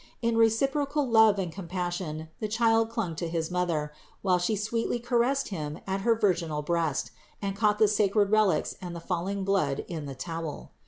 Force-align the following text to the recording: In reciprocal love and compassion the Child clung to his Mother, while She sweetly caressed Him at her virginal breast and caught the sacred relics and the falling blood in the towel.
In 0.23 0.35
reciprocal 0.35 1.07
love 1.07 1.37
and 1.37 1.51
compassion 1.51 2.29
the 2.39 2.47
Child 2.47 2.89
clung 2.89 3.15
to 3.17 3.27
his 3.29 3.51
Mother, 3.51 3.93
while 4.23 4.39
She 4.39 4.55
sweetly 4.55 4.97
caressed 4.97 5.49
Him 5.49 5.77
at 5.85 6.01
her 6.01 6.15
virginal 6.15 6.63
breast 6.63 7.11
and 7.39 7.55
caught 7.55 7.77
the 7.77 7.87
sacred 7.87 8.31
relics 8.31 8.75
and 8.81 8.95
the 8.95 8.99
falling 8.99 9.43
blood 9.43 9.85
in 9.87 10.07
the 10.07 10.15
towel. 10.15 10.71